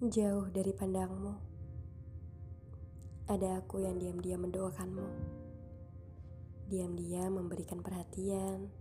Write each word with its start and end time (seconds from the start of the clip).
Jauh 0.00 0.48
dari 0.48 0.72
pandangmu, 0.72 1.36
ada 3.28 3.60
aku 3.60 3.84
yang 3.84 4.00
diam-diam 4.00 4.48
mendoakanmu. 4.48 5.04
Diam-diam 6.72 7.36
memberikan 7.36 7.84
perhatian, 7.84 8.72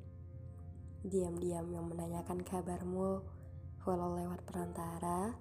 diam-diam 1.03 1.67
yang 1.75 1.91
menanyakan 1.91 2.39
kabarmu 2.39 3.19
walau 3.83 4.15
lewat 4.15 4.47
perantara, 4.47 5.35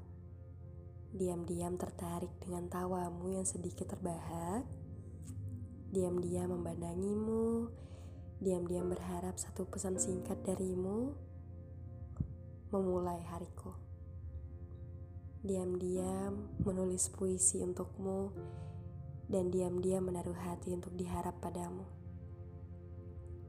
diam-diam 1.15 1.79
tertarik 1.79 2.35
dengan 2.43 2.67
tawamu 2.67 3.39
yang 3.39 3.47
sedikit 3.47 3.95
terbahak, 3.95 4.67
diam-diam 5.95 6.59
memandangimu, 6.59 7.71
diam-diam 8.43 8.91
berharap 8.91 9.39
satu 9.39 9.63
pesan 9.71 9.95
singkat 10.03 10.43
darimu. 10.43 11.15
Memulai 12.75 13.23
hariku 13.31 13.88
diam-diam 15.49 16.61
menulis 16.61 17.09
puisi 17.09 17.65
untukmu, 17.65 18.29
dan 19.33 19.49
diam-diam 19.49 20.05
menaruh 20.05 20.37
hati 20.37 20.77
untuk 20.77 20.93
diharap 20.93 21.41
padamu. 21.41 21.89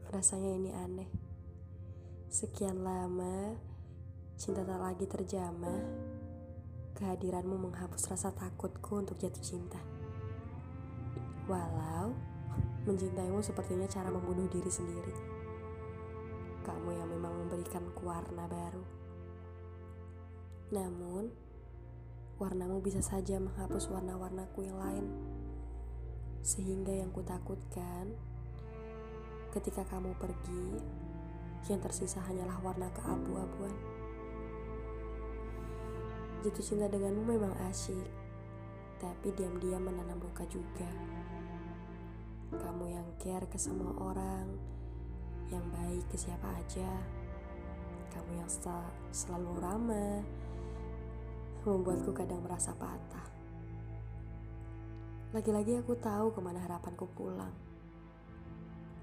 Rasanya 0.07 0.55
ini 0.55 0.71
aneh. 0.71 1.09
Sekian 2.31 2.87
lama, 2.87 3.59
cinta 4.39 4.63
tak 4.63 4.79
lagi 4.79 5.05
terjamah. 5.11 5.83
Kehadiranmu 6.95 7.67
menghapus 7.67 8.15
rasa 8.15 8.31
takutku 8.31 8.95
untuk 8.95 9.19
jatuh 9.19 9.43
cinta. 9.43 9.79
Walau 11.51 12.15
mencintaimu 12.87 13.43
sepertinya 13.43 13.87
cara 13.91 14.07
membunuh 14.07 14.47
diri 14.47 14.71
sendiri. 14.71 15.15
Kamu 16.63 16.89
yang 16.95 17.11
memang 17.11 17.33
memberikan 17.43 17.87
warna 17.99 18.47
baru. 18.47 18.83
Namun, 20.69 21.48
warnamu 22.39 22.79
bisa 22.79 23.03
saja 23.03 23.35
menghapus 23.35 23.91
warna-warnaku 23.91 24.63
yang 24.63 24.79
lain. 24.79 25.05
Sehingga 26.39 26.95
yang 26.95 27.11
kutakutkan, 27.11 28.15
ketika 29.51 29.83
kamu 29.83 30.15
pergi, 30.15 30.79
yang 31.67 31.83
tersisa 31.83 32.23
hanyalah 32.23 32.55
warna 32.63 32.87
keabu-abuan. 32.95 33.75
Jatuh 36.39 36.63
cinta 36.63 36.87
denganmu 36.87 37.27
memang 37.27 37.51
asyik, 37.67 38.07
tapi 39.03 39.35
diam-diam 39.35 39.83
menanam 39.83 40.23
luka 40.23 40.47
juga. 40.47 40.87
Kamu 42.55 42.87
yang 42.87 43.07
care 43.19 43.45
ke 43.51 43.59
semua 43.59 43.91
orang, 43.99 44.47
yang 45.51 45.67
baik 45.75 46.07
ke 46.07 46.15
siapa 46.15 46.47
aja. 46.55 46.87
Kamu 48.15 48.31
yang 48.39 48.47
sel 48.47 48.87
selalu 49.11 49.51
ramah, 49.59 50.23
membuatku 51.67 52.15
kadang 52.15 52.39
merasa 52.39 52.71
patah. 52.71 53.27
Lagi-lagi 55.35 55.77
aku 55.83 55.93
tahu 55.99 56.31
ke 56.31 56.39
mana 56.39 56.63
harapanku 56.63 57.05
pulang. 57.13 57.51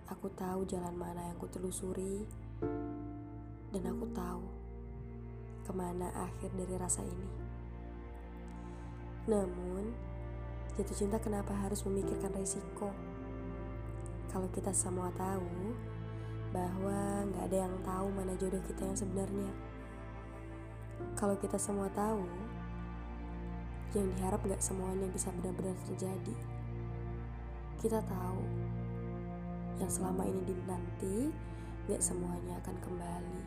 Aku 0.08 0.30
tahu 0.32 0.64
jalan 0.64 0.94
mana 0.94 1.20
yang 1.28 1.38
kutelusuri, 1.38 2.24
dan 3.74 3.82
aku 3.90 4.06
tahu 4.14 4.44
ke 5.66 5.72
mana 5.74 6.08
akhir 6.14 6.50
dari 6.54 6.74
rasa 6.78 7.02
ini. 7.02 7.30
Namun, 9.26 9.90
jatuh 10.78 10.96
cinta 10.96 11.18
kenapa 11.18 11.50
harus 11.50 11.82
memikirkan 11.82 12.30
resiko? 12.38 12.94
Kalau 14.30 14.46
kita 14.54 14.70
semua 14.70 15.10
tahu 15.18 15.74
bahwa 16.54 17.26
nggak 17.26 17.44
ada 17.50 17.58
yang 17.66 17.74
tahu 17.82 18.06
mana 18.14 18.32
jodoh 18.38 18.62
kita 18.64 18.86
yang 18.86 18.98
sebenarnya. 18.98 19.50
Kalau 21.16 21.36
kita 21.40 21.56
semua 21.56 21.88
tahu, 21.96 22.24
yang 23.96 24.12
diharap 24.16 24.44
gak 24.44 24.60
semuanya 24.60 25.08
bisa 25.08 25.32
benar-benar 25.40 25.72
terjadi. 25.88 26.36
Kita 27.80 28.04
tahu, 28.04 28.42
yang 29.80 29.88
selama 29.88 30.28
ini 30.28 30.40
dinanti, 30.44 31.32
gak 31.88 32.04
semuanya 32.04 32.60
akan 32.60 32.76
kembali 32.84 33.40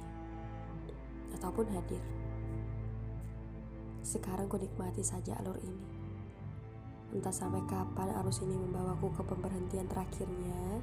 ataupun 1.38 1.66
hadir. 1.72 2.02
Sekarang 4.02 4.50
ku 4.50 4.58
nikmati 4.58 5.06
saja 5.06 5.38
alur 5.38 5.60
ini. 5.62 5.88
Entah 7.14 7.34
sampai 7.34 7.62
kapan 7.66 8.10
arus 8.22 8.42
ini 8.46 8.54
membawaku 8.54 9.14
ke 9.14 9.22
pemberhentian 9.26 9.90
terakhirnya. 9.90 10.82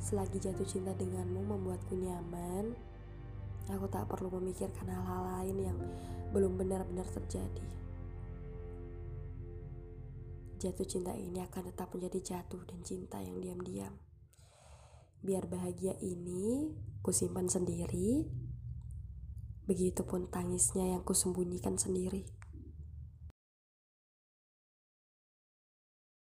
Selagi 0.00 0.40
jatuh 0.40 0.66
cinta 0.66 0.92
denganmu 0.96 1.44
membuatku 1.46 1.94
nyaman, 1.96 2.74
Aku 3.70 3.86
tak 3.86 4.10
perlu 4.10 4.32
memikirkan 4.42 4.90
hal-hal 4.90 5.22
lain 5.38 5.56
yang 5.62 5.78
belum 6.34 6.58
benar-benar 6.58 7.06
terjadi. 7.12 7.68
Jatuh 10.58 10.86
cinta 10.86 11.14
ini 11.14 11.42
akan 11.42 11.74
tetap 11.74 11.90
menjadi 11.94 12.18
jatuh 12.22 12.62
dan 12.66 12.82
cinta 12.82 13.18
yang 13.22 13.38
diam-diam. 13.38 13.94
Biar 15.22 15.46
bahagia 15.46 15.94
ini 16.02 16.74
kusimpan 17.02 17.46
sendiri, 17.46 18.26
begitupun 19.66 20.30
tangisnya 20.30 20.98
yang 20.98 21.02
kusembunyikan 21.06 21.78
sendiri. 21.78 22.26